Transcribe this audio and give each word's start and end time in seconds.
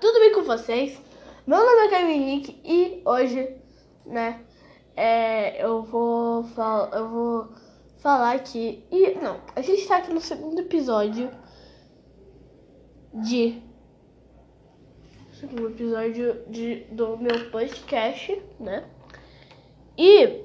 tudo 0.00 0.18
bem 0.18 0.32
com 0.32 0.42
vocês? 0.42 1.00
Meu 1.46 1.58
nome 1.58 1.86
é 1.86 1.90
Caio 1.90 2.08
Henrique 2.08 2.60
e 2.64 3.02
hoje, 3.04 3.56
né, 4.04 4.44
é, 4.96 5.64
eu 5.64 5.82
vou 5.82 6.44
falar, 6.44 6.96
eu 6.96 7.08
vou 7.08 7.48
falar 7.98 8.32
aqui 8.32 8.84
e 8.90 9.14
não, 9.20 9.40
a 9.54 9.60
gente 9.60 9.82
está 9.82 9.98
aqui 9.98 10.12
no 10.12 10.20
segundo 10.20 10.60
episódio 10.60 11.30
de 13.12 13.62
segundo 15.32 15.68
episódio 15.68 16.42
de, 16.48 16.84
do 16.90 17.16
meu 17.18 17.50
podcast, 17.50 18.42
né? 18.58 18.88
E 19.96 20.44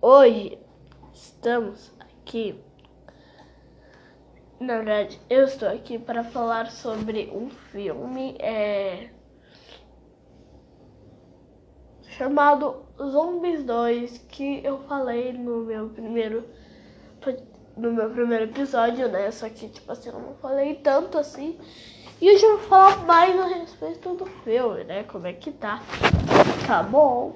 hoje 0.00 0.58
estamos 1.12 1.92
aqui 2.00 2.58
na 4.60 4.76
verdade, 4.76 5.18
eu 5.30 5.44
estou 5.44 5.68
aqui 5.68 5.98
para 5.98 6.22
falar 6.22 6.70
sobre 6.70 7.30
um 7.34 7.48
filme 7.48 8.36
é, 8.38 9.08
chamado 12.10 12.84
Zombies 12.98 13.64
2, 13.64 14.18
que 14.28 14.60
eu 14.62 14.80
falei 14.80 15.32
no 15.32 15.64
meu 15.64 15.88
primeiro 15.88 16.44
no 17.76 17.92
meu 17.92 18.10
primeiro 18.10 18.44
episódio, 18.44 19.08
né? 19.08 19.30
Só 19.30 19.48
que 19.48 19.68
tipo 19.68 19.90
assim, 19.90 20.10
eu 20.10 20.18
não 20.18 20.34
falei 20.34 20.74
tanto 20.74 21.16
assim. 21.16 21.58
E 22.20 22.30
hoje 22.30 22.44
eu 22.44 22.58
vou 22.58 22.68
falar 22.68 22.98
mais 23.06 23.40
a 23.40 23.46
respeito 23.46 24.14
do 24.14 24.26
filme, 24.26 24.84
né? 24.84 25.04
Como 25.04 25.26
é 25.26 25.32
que 25.32 25.50
tá? 25.50 25.80
Tá 26.66 26.82
bom? 26.82 27.34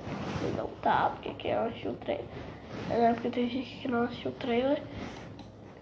Não 0.54 0.68
tá, 0.82 1.12
porque 1.14 1.32
quem 1.34 1.54
assistiu 1.54 1.92
o 1.92 1.94
trailer. 1.94 2.27
É, 2.91 3.12
porque 3.14 3.30
tem 3.30 3.48
gente 3.48 3.77
que 3.80 3.88
não 3.88 4.02
assistiu 4.02 4.30
o 4.30 4.34
trailer. 4.34 4.82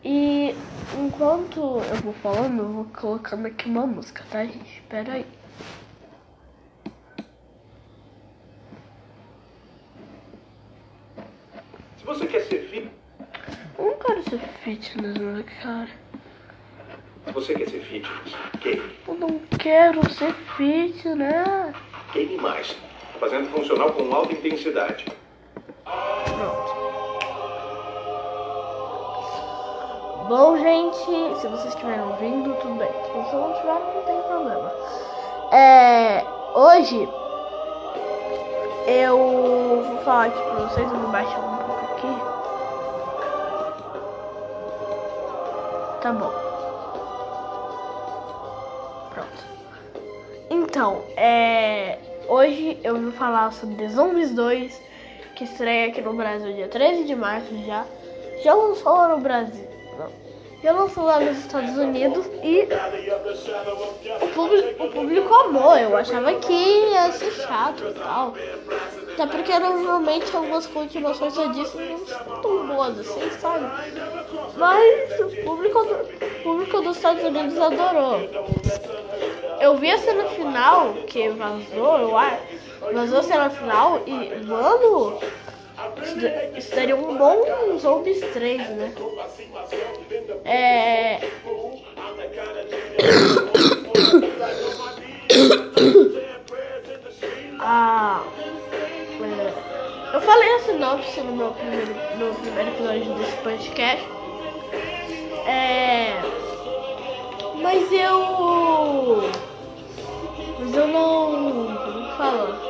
E 0.05 0.55
enquanto 0.99 1.61
eu 1.61 1.97
vou 2.03 2.13
falando, 2.15 2.63
eu 2.63 2.69
vou 2.69 2.85
colocando 2.87 3.47
aqui 3.47 3.69
uma 3.69 3.87
música, 3.87 4.25
tá, 4.31 4.45
gente? 4.45 4.79
Espera 4.79 5.13
aí. 5.15 5.27
Se 11.99 12.05
você 12.05 12.27
quer 12.27 12.41
ser 12.43 12.69
fit, 12.69 12.91
Eu 13.79 13.85
não 13.85 13.95
quero 13.99 14.23
ser 14.25 14.39
fitness, 14.65 15.15
né, 15.19 15.45
cara? 15.63 15.89
se 17.25 17.33
você 17.33 17.55
quer 17.55 17.69
ser 17.71 17.81
fitness, 17.81 18.35
queime. 18.61 18.93
Eu 19.07 19.15
não 19.15 19.39
quero 19.59 20.13
ser 20.13 20.35
fitness. 20.57 21.17
né? 21.17 21.73
Queime 22.13 22.37
mais. 22.37 22.77
Fazendo 23.21 23.49
funcional 23.51 23.93
com 23.93 24.13
alta 24.13 24.33
intensidade. 24.33 25.05
Pronto. 25.85 26.82
Bom, 30.33 30.57
gente, 30.57 30.97
se 31.43 31.47
vocês 31.47 31.75
estiverem 31.75 32.01
ouvindo, 32.07 32.55
tudo 32.55 32.77
bem. 32.77 32.89
Se 32.89 33.11
vocês 33.11 33.35
não 33.35 33.53
estiverem, 33.53 33.95
não 33.95 34.03
tem 34.03 34.23
problema. 34.23 34.73
É, 35.53 36.25
hoje 36.55 37.07
eu 38.87 39.83
vou 39.87 39.99
falar 39.99 40.29
aqui 40.29 40.43
pra 40.43 40.55
vocês, 40.55 40.91
eu 40.91 40.99
vou 40.99 41.11
baixar 41.11 41.39
um 41.39 41.57
pouco 41.59 41.85
aqui. 41.93 42.09
Tá 46.01 46.13
bom. 46.13 46.33
Pronto. 49.11 49.45
Então, 50.49 51.03
é, 51.15 51.99
hoje 52.27 52.81
eu 52.83 52.99
vou 52.99 53.13
falar 53.13 53.53
sobre 53.53 53.75
The 53.75 53.89
Zombies 53.91 54.35
2, 54.35 54.81
que 55.37 55.45
estreia 55.45 55.89
aqui 55.89 56.01
no 56.01 56.15
Brasil 56.15 56.55
dia 56.55 56.69
13 56.69 57.05
de 57.05 57.15
março 57.15 57.55
já. 57.67 57.85
Já 58.43 58.55
lançou 58.55 59.09
no 59.09 59.19
Brasil. 59.19 59.72
Já 60.63 60.73
lançou 60.73 61.05
lá 61.05 61.19
nos 61.19 61.39
Estados 61.39 61.77
Unidos 61.77 62.25
e 62.43 62.69
o 64.21 64.29
público, 64.29 64.85
o 64.85 64.91
público 64.91 65.35
amou. 65.35 65.77
Eu 65.77 65.97
achava 65.97 66.33
que 66.35 66.53
ia 66.53 67.11
ser 67.13 67.33
chato 67.33 67.83
e 67.89 67.93
tal. 67.95 68.35
Até 69.15 69.27
porque 69.27 69.59
normalmente 69.59 70.35
algumas 70.35 70.67
continuações 70.69 71.35
da 71.35 71.47
Disney 71.47 71.91
não 71.91 72.07
são 72.07 72.41
tão 72.41 72.67
boas 72.69 72.99
assim, 73.01 73.29
sabe? 73.41 73.67
Mas 74.57 75.21
o 75.21 75.45
público, 75.45 75.85
do- 75.85 75.95
o 75.95 76.43
público 76.43 76.81
dos 76.81 76.97
Estados 76.97 77.25
Unidos 77.25 77.59
adorou. 77.59 78.21
Eu 79.61 79.77
vi 79.77 79.91
a 79.91 79.99
cena 79.99 80.25
final 80.27 80.95
que 81.07 81.29
vazou, 81.31 81.99
eu 81.99 82.17
acho. 82.17 82.39
Vazou 82.93 83.19
a 83.19 83.23
cena 83.23 83.51
final 83.51 84.01
e, 84.07 84.45
mano, 84.45 85.19
isso 86.57 86.75
daria 86.75 86.97
um 86.97 87.17
bom 87.17 87.79
Zombies 87.79 88.21
3, 88.33 88.69
né? 88.71 88.93
É. 90.45 91.21
Ah. 97.65 98.25
é, 99.23 100.17
Eu 100.17 100.21
falei 100.21 100.55
a 100.57 100.59
sinopse 100.61 101.21
no 101.21 101.37
meu 101.37 101.53
primeiro, 101.53 101.95
no 102.19 102.35
primeiro 102.35 102.71
episódio 102.71 103.15
desse 103.15 103.37
podcast. 103.37 104.05
É. 105.47 106.21
Mas 107.63 107.91
eu. 107.93 109.31
Mas 110.59 110.75
eu 110.75 110.89
não. 110.89 111.77
Como 111.77 112.17
fala? 112.17 112.61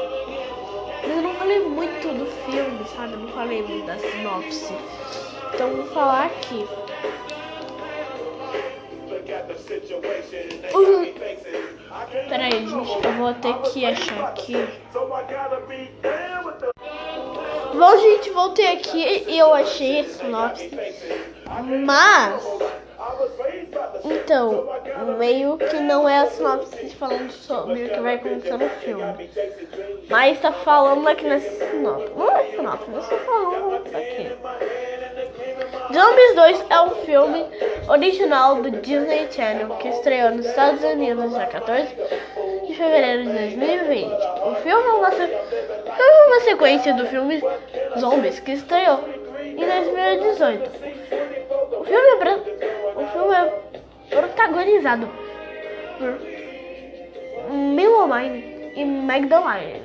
Mas 1.03 1.17
eu 1.17 1.23
não 1.23 1.35
falei 1.35 1.61
muito 1.61 2.09
do 2.19 2.27
filme, 2.45 2.85
sabe? 2.95 3.15
Eu 3.15 3.21
não 3.21 3.29
falei 3.29 3.63
muito 3.63 3.87
da 3.87 3.99
sinopse. 3.99 4.75
Então 5.55 5.71
vou 5.75 5.87
falar 5.87 6.27
aqui. 6.27 6.67
Uhum. 10.75 11.15
Peraí, 12.29 12.67
gente, 12.67 13.07
eu 13.07 13.13
vou 13.13 13.35
ter 13.35 13.55
que 13.63 13.85
achar 13.85 14.29
aqui. 14.29 14.57
Bom, 17.75 17.99
gente, 17.99 18.31
voltei 18.31 18.67
aqui 18.69 19.25
e 19.29 19.39
eu 19.39 19.53
achei 19.53 20.01
a 20.01 20.05
sinopse. 20.05 20.71
Mas. 21.85 22.45
Então, 24.05 24.69
meio 25.19 25.59
que 25.59 25.81
não 25.81 26.09
é 26.09 26.21
a 26.21 26.27
sinopse 26.27 26.91
falando 26.91 27.31
sobre 27.31 27.85
o 27.85 27.91
que 27.91 28.01
vai 28.01 28.15
acontecer 28.15 28.57
no 28.57 28.69
filme. 28.69 29.31
Mas 30.09 30.41
tá 30.41 30.53
falando 30.53 31.07
aqui 31.09 31.25
nessa 31.25 31.71
sinopse. 31.71 32.13
Não 32.17 32.37
é 32.37 32.45
sinopse, 32.51 32.91
mas 32.91 33.09
tá 33.09 33.17
falando 33.19 33.87
aqui. 33.87 34.37
Zombies 35.93 36.35
2 36.35 36.65
é 36.71 36.81
um 36.81 36.91
filme 37.05 37.45
original 37.89 38.57
do 38.63 38.71
Disney 38.71 39.29
Channel 39.31 39.69
que 39.77 39.89
estreou 39.89 40.31
nos 40.31 40.47
Estados 40.47 40.83
Unidos 40.83 41.31
dia 41.35 41.47
14 41.47 41.89
de 42.67 42.75
fevereiro 42.75 43.25
de 43.25 43.33
2020. 43.33 44.07
O 44.47 44.55
filme 44.63 44.83
é 44.89 44.93
uma, 44.93 45.11
se- 45.11 45.23
é 45.33 46.27
uma 46.29 46.41
sequência 46.41 46.95
do 46.95 47.07
filme 47.07 47.43
Zombies 47.99 48.41
que 48.41 48.53
estreou 48.53 49.01
em 49.43 49.57
2018. 49.57 50.71
O 51.79 51.85
filme 51.85 52.09
é, 52.09 52.17
bra- 52.17 52.39
o 52.97 53.07
filme 53.09 53.35
é 53.35 53.53
protagonizado 54.09 55.09
por 55.99 57.53
Milomine 57.55 58.73
e 58.77 58.85
Magdalene. 58.85 59.83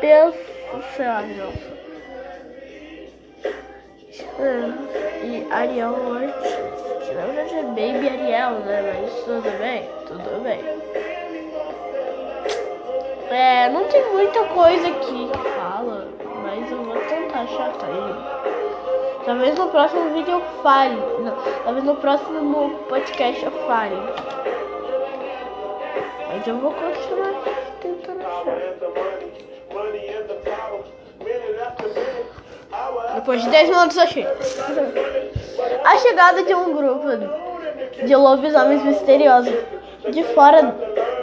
Pensados. 0.00 1.73
E 4.38 5.46
Ariel 5.52 5.94
que 7.04 7.14
na 7.14 7.26
verdade 7.26 7.54
é 7.54 7.62
Baby 7.62 8.08
Ariel, 8.08 8.50
né? 8.60 9.00
Mas 9.00 9.24
tudo 9.24 9.58
bem, 9.58 9.88
tudo 10.06 10.42
bem. 10.42 10.60
É, 13.30 13.68
não 13.68 13.84
tem 13.84 14.04
muita 14.12 14.44
coisa 14.44 14.90
que 14.90 15.30
fala, 15.56 16.08
mas 16.42 16.70
eu 16.70 16.82
vou 16.82 16.96
tentar 16.96 17.40
achar, 17.40 17.72
tá 17.72 17.86
aí. 17.86 19.24
Talvez 19.24 19.58
no 19.58 19.68
próximo 19.68 20.12
vídeo 20.14 20.32
eu 20.32 20.40
fale. 20.62 20.96
Não, 20.96 21.36
talvez 21.64 21.84
no 21.84 21.96
próximo 21.96 22.70
podcast 22.88 23.44
eu 23.44 23.52
fale. 23.66 23.96
Mas 26.28 26.46
eu 26.46 26.58
vou 26.58 26.72
continuar 26.72 27.34
tentando 27.80 28.20
achar. 28.20 28.64
Depois 33.14 33.42
de 33.42 33.48
10 33.50 33.68
minutos 33.70 33.98
achei. 33.98 34.26
A 35.84 35.98
chegada 35.98 36.42
de 36.42 36.54
um 36.54 36.74
grupo 36.74 37.08
de 38.04 38.16
lobisomens 38.16 38.82
misteriosos 38.82 39.54
de 40.10 40.22
fora, 40.34 40.74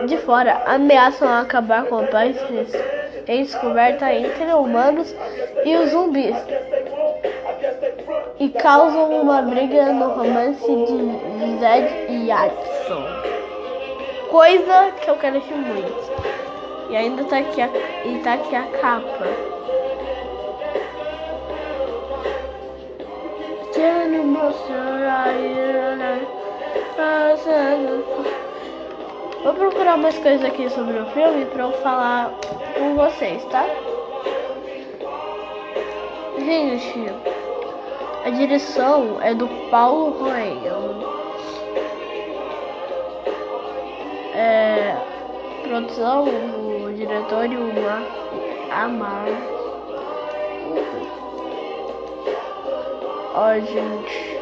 de 0.08 0.18
fora 0.20 0.64
ameaçam 0.66 1.28
acabar 1.28 1.86
com 1.86 2.00
a 2.00 2.04
paz 2.04 2.36
em 3.28 3.44
descoberta 3.44 4.12
entre 4.14 4.54
humanos 4.54 5.14
e 5.64 5.76
os 5.76 5.92
zumbis 5.92 6.36
e 8.40 8.50
causam 8.50 9.22
uma 9.22 9.42
briga 9.44 9.94
no 9.94 10.10
romance 10.10 10.66
de 10.66 11.60
Zed 11.60 12.06
e 12.10 12.32
Adson. 12.32 13.06
Coisa 14.30 14.92
que 15.00 15.10
eu 15.10 15.16
quero 15.18 15.38
assistir 15.38 15.54
muito. 15.54 16.12
E 16.90 16.96
ainda 16.96 17.24
tá 17.26 17.38
aqui 17.38 17.62
a, 17.62 17.70
e 18.04 18.20
tá 18.24 18.34
aqui 18.34 18.56
a 18.56 18.64
capa. 18.64 19.51
Vou 29.44 29.54
procurar 29.56 29.98
mais 29.98 30.18
coisas 30.20 30.46
aqui 30.46 30.70
sobre 30.70 31.00
o 31.00 31.06
filme 31.08 31.46
pra 31.46 31.64
eu 31.64 31.72
falar 31.74 32.32
com 32.78 32.96
vocês, 32.96 33.44
tá? 33.46 33.66
Gente, 36.38 37.06
a 38.24 38.30
direção 38.30 39.20
é 39.20 39.34
do 39.34 39.48
Paulo 39.72 40.12
Roegan. 40.12 41.02
É, 44.36 44.96
produção, 45.64 46.26
o 46.26 46.94
diretor 46.94 47.46
e 47.46 47.58
o 47.58 47.72
Amar. 48.72 49.26
Ó, 53.34 53.54
gente. 53.60 54.41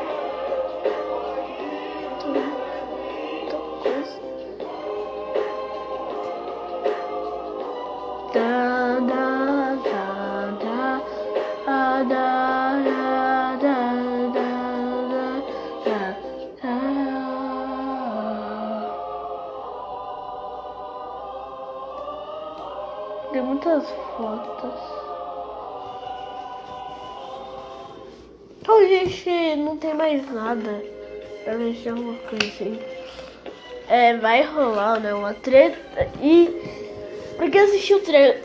Fotos. 24.18 25.00
Então, 28.62 28.88
gente, 28.88 29.56
não 29.58 29.78
tem 29.78 29.94
mais 29.94 30.32
nada 30.32 30.84
pra 31.44 31.56
mexer 31.56 31.90
alguma 31.90 32.16
coisa 32.16 32.46
assim. 32.46 32.80
É, 33.88 34.16
vai 34.18 34.44
rolar, 34.44 35.00
né? 35.00 35.14
Uma 35.14 35.34
treta. 35.34 36.08
E. 36.22 36.50
Pra 37.36 37.50
quem 37.50 37.62
assistiu 37.62 37.98
o 37.98 38.02
trailer. 38.02 38.44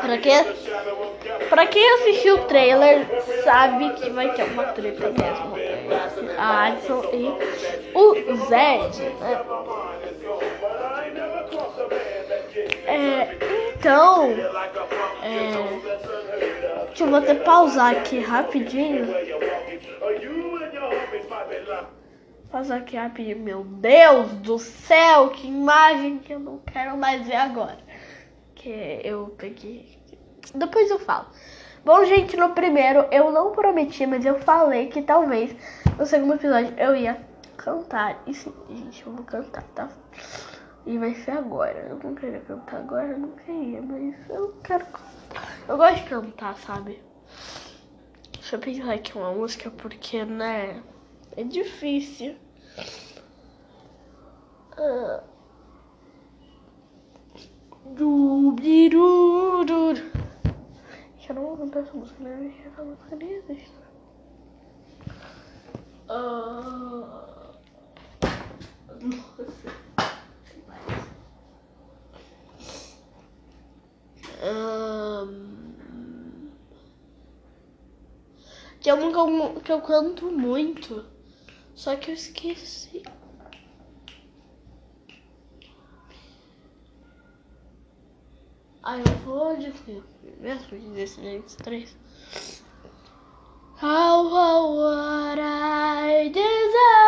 pra 0.00 0.18
quem. 0.18 0.44
Pra 1.48 1.66
quem 1.66 1.94
assistiu 1.94 2.36
o 2.36 2.44
trailer, 2.44 3.06
sabe 3.44 3.92
que 3.94 4.10
vai 4.10 4.32
ter 4.34 4.44
uma 4.44 4.64
treta 4.64 5.10
mesmo. 5.10 5.54
A 6.38 6.66
Adson 6.66 7.02
e 7.12 7.28
o 7.94 8.36
Zed, 8.46 9.02
né? 9.20 9.44
É, 12.98 13.38
então. 13.74 14.30
É, 15.22 15.52
deixa 16.88 17.04
eu 17.04 17.14
até 17.14 17.34
pausar 17.34 17.92
aqui 17.92 18.18
rapidinho. 18.18 19.06
Pausar 22.50 22.78
aqui 22.78 22.96
rapidinho. 22.96 23.38
Meu 23.38 23.62
Deus 23.62 24.32
do 24.32 24.58
céu, 24.58 25.28
que 25.28 25.46
imagem 25.46 26.18
que 26.18 26.32
eu 26.32 26.40
não 26.40 26.58
quero 26.58 26.96
mais 26.96 27.24
ver 27.24 27.36
agora. 27.36 27.78
Que 28.56 29.00
eu 29.04 29.32
peguei. 29.38 29.96
Depois 30.52 30.90
eu 30.90 30.98
falo. 30.98 31.26
Bom, 31.84 32.04
gente, 32.04 32.36
no 32.36 32.50
primeiro 32.50 33.06
eu 33.12 33.30
não 33.30 33.52
prometi, 33.52 34.04
mas 34.06 34.26
eu 34.26 34.34
falei 34.40 34.88
que 34.88 35.00
talvez 35.02 35.54
no 35.96 36.04
segundo 36.04 36.34
episódio 36.34 36.74
eu 36.76 36.96
ia 36.96 37.16
cantar. 37.56 38.20
E 38.26 38.34
sim, 38.34 38.52
gente, 38.68 39.06
eu 39.06 39.12
vou 39.12 39.24
cantar, 39.24 39.62
tá? 39.74 39.88
E 40.88 40.96
vai 40.96 41.14
ser 41.16 41.32
agora. 41.32 41.80
Eu 41.80 42.00
não 42.02 42.14
queria 42.14 42.40
cantar 42.40 42.78
agora, 42.78 43.08
eu 43.08 43.18
não 43.18 43.32
queria, 43.32 43.82
mas 43.82 44.14
eu 44.30 44.54
quero 44.64 44.86
cantar. 44.86 45.68
Eu 45.68 45.76
gosto 45.76 45.96
de 45.96 46.08
cantar, 46.08 46.56
sabe? 46.56 47.02
Deixa 48.32 48.56
eu 48.56 48.60
pensar 48.60 48.94
aqui 48.94 49.18
uma 49.18 49.34
música, 49.34 49.70
porque, 49.70 50.24
né? 50.24 50.82
É 51.36 51.44
difícil. 51.44 52.36
Ah. 54.78 55.22
Dubiruru. 57.94 59.28
Eu 61.28 61.34
não 61.34 61.42
vou 61.42 61.58
cantar 61.58 61.80
essa 61.80 61.92
música, 61.92 62.24
né? 62.24 62.50
Essa 62.64 62.82
música 62.82 63.14
nem 63.14 63.30
existe. 63.30 63.87
Que 78.80 78.90
é 78.90 78.94
uma 78.94 79.10
que 79.10 79.18
eu, 79.18 79.60
que 79.60 79.72
eu 79.72 79.80
canto 79.80 80.30
muito. 80.30 81.04
Só 81.74 81.96
que 81.96 82.10
eu 82.10 82.14
esqueci. 82.14 83.02
Ah, 88.82 88.98
eu 88.98 89.04
vou 89.24 89.56
de 89.56 89.72
mesmo 90.40 90.78
de 90.78 90.88
Descendentes 90.94 91.56
3. 91.56 91.94
How, 93.80 94.28
how 94.28 94.76
what 94.76 95.38
I 95.40 96.30
desire. 96.30 97.07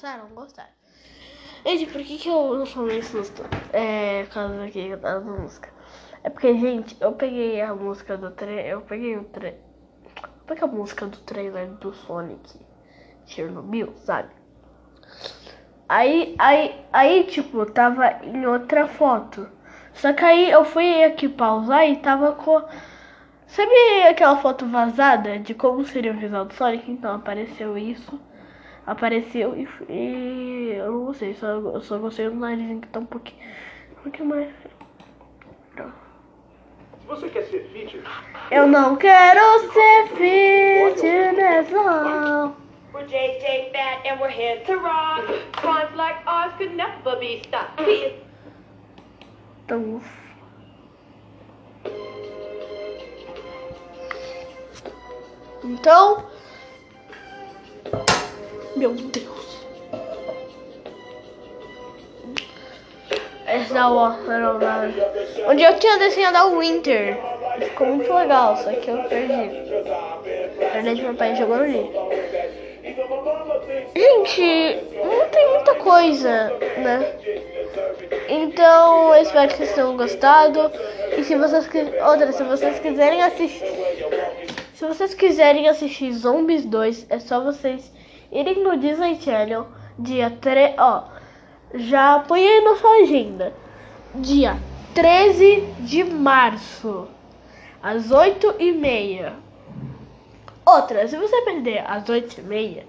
Gostaram? 0.00 0.28
Gostaram? 0.28 0.70
Gente, 1.66 1.92
por 1.92 2.02
que, 2.02 2.16
que 2.16 2.26
eu 2.26 2.56
não 2.56 2.64
tomei 2.64 3.02
susto? 3.02 3.42
É, 3.70 4.24
por 4.24 4.32
causa 4.32 4.64
aqui 4.64 4.96
da 4.96 5.20
música. 5.20 5.68
É 6.24 6.30
porque, 6.30 6.56
gente, 6.56 6.96
eu 7.02 7.12
peguei 7.12 7.60
a 7.60 7.74
música 7.74 8.16
do 8.16 8.30
trailer. 8.30 8.64
Eu 8.64 8.80
peguei 8.80 9.18
o. 9.18 9.20
Eu 9.20 9.26
peguei 10.46 10.64
a 10.64 10.66
música 10.66 11.06
do 11.06 11.18
trailer 11.18 11.68
do 11.72 11.92
Sonic 11.92 12.58
Chernobyl, 13.26 13.92
sabe? 13.98 14.30
Aí, 15.86 16.34
aí, 16.38 16.82
aí, 16.90 17.24
tipo, 17.24 17.66
tava 17.66 18.24
em 18.24 18.46
outra 18.46 18.88
foto. 18.88 19.46
Só 19.92 20.14
que 20.14 20.24
aí 20.24 20.50
eu 20.50 20.64
fui 20.64 21.04
aqui 21.04 21.28
pausar 21.28 21.86
e 21.86 21.96
tava 21.96 22.32
com. 22.32 22.64
Sabe 23.46 24.02
aquela 24.08 24.38
foto 24.38 24.64
vazada 24.64 25.38
de 25.38 25.52
como 25.52 25.84
seria 25.84 26.12
o 26.12 26.16
visual 26.16 26.46
do 26.46 26.54
Sonic? 26.54 26.90
Então 26.90 27.16
apareceu 27.16 27.76
isso. 27.76 28.18
Apareceu 28.86 29.54
e, 29.56 29.68
e 29.88 30.72
eu 30.76 30.90
não 30.90 31.04
gostei, 31.06 31.34
só, 31.34 31.46
eu 31.46 31.80
só 31.80 31.98
gostei 31.98 32.28
do 32.28 32.34
narizinho 32.34 32.80
que 32.80 32.88
tá 32.88 32.98
um 33.00 33.06
pouquinho, 33.06 33.40
um 33.98 34.02
pouquinho 34.02 34.28
mais. 34.28 34.48
Se 35.76 37.06
você 37.06 37.28
quer 37.28 37.42
ser 37.44 37.64
feature, 37.72 38.02
Eu 38.50 38.66
não 38.66 38.96
quero 38.96 39.72
ser 39.72 40.08
fitness, 40.16 41.70
não. 41.70 42.56
We're 42.92 43.06
JJ 43.06 43.70
Fat 43.72 44.04
and 44.04 44.20
we're 44.20 44.30
here 44.30 44.60
to 44.64 44.76
rock. 44.76 45.24
Crimes 45.52 45.94
like 45.96 46.26
ours 46.26 46.52
could 46.58 46.74
never 46.74 47.16
be 47.20 47.40
stopped. 47.44 47.80
Então. 49.64 50.00
Então. 55.62 56.26
Meu 58.80 58.94
Deus. 58.94 59.60
Esse 63.46 63.74
da 63.74 63.90
Warfare 63.90 64.42
Online. 64.42 64.94
Onde 65.46 65.62
eu 65.62 65.78
tinha 65.78 65.98
desenhado 65.98 66.54
o 66.54 66.60
Winter. 66.60 67.18
Ficou 67.58 67.88
muito 67.88 68.10
legal, 68.10 68.56
só 68.56 68.72
que 68.72 68.90
eu 68.90 69.04
perdi. 69.04 69.50
Verdade, 70.72 71.02
meu 71.02 71.14
pai 71.14 71.36
jogou 71.36 71.58
no 71.58 71.66
lixo. 71.66 71.92
Gente, 73.94 74.78
não 74.96 75.28
tem 75.28 75.48
muita 75.50 75.74
coisa, 75.74 76.48
né? 76.78 77.16
Então, 78.30 79.14
eu 79.14 79.20
espero 79.20 79.48
que 79.48 79.58
vocês 79.58 79.74
tenham 79.74 79.94
gostado. 79.94 80.72
E 81.18 81.22
se 81.22 81.36
vocês 81.36 81.68
outra, 82.08 82.32
se 82.32 82.42
vocês 82.44 82.78
quiserem 82.78 83.22
assistir, 83.22 83.66
se 84.72 84.86
vocês 84.86 85.12
quiserem 85.12 85.68
assistir 85.68 86.12
Zombies 86.14 86.64
2, 86.64 87.08
é 87.10 87.18
só 87.18 87.44
vocês 87.44 87.99
irem 88.30 88.62
no 88.62 88.76
Disney 88.76 89.20
Channel 89.20 89.66
dia 89.98 90.30
3, 90.30 90.74
ó, 90.78 91.04
já 91.74 92.24
aí 92.30 92.60
na 92.62 92.76
sua 92.76 93.02
agenda. 93.02 93.52
Dia 94.14 94.56
13 94.94 95.60
de 95.80 96.04
março, 96.04 97.06
às 97.82 98.10
8 98.10 98.56
e 98.58 98.72
meia. 98.72 99.34
Outra, 100.64 101.06
se 101.06 101.16
você 101.16 101.42
perder 101.42 101.84
às 101.86 102.08
8 102.08 102.40
e 102.40 102.42
meia, 102.42 102.86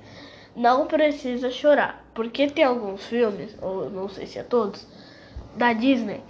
não 0.55 0.87
precisa 0.87 1.49
chorar. 1.49 2.05
Porque 2.13 2.47
tem 2.47 2.63
alguns 2.63 3.05
filmes, 3.05 3.55
ou 3.61 3.89
não 3.89 4.09
sei 4.09 4.25
se 4.25 4.39
é 4.39 4.43
todos, 4.43 4.85
da 5.55 5.73
Disney, 5.73 6.21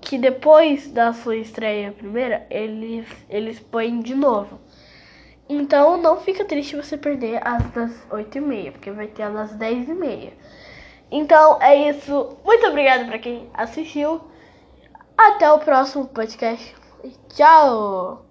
que 0.00 0.18
depois 0.18 0.90
da 0.90 1.12
sua 1.12 1.36
estreia 1.36 1.92
primeira, 1.92 2.46
eles, 2.50 3.06
eles 3.28 3.58
põem 3.58 4.00
de 4.00 4.14
novo. 4.14 4.60
Então 5.48 5.96
não 5.96 6.20
fica 6.20 6.44
triste 6.44 6.76
você 6.76 6.96
perder 6.96 7.40
as 7.46 7.62
das 7.70 7.92
8h30, 8.10 8.72
porque 8.72 8.90
vai 8.90 9.06
ter 9.06 9.22
as 9.22 9.34
das 9.34 9.56
10h30. 9.56 10.32
Então 11.10 11.62
é 11.62 11.88
isso. 11.90 12.36
Muito 12.44 12.66
obrigada 12.66 13.04
para 13.04 13.18
quem 13.18 13.48
assistiu. 13.54 14.20
Até 15.16 15.50
o 15.50 15.60
próximo 15.60 16.06
podcast. 16.08 16.74
Tchau! 17.28 18.25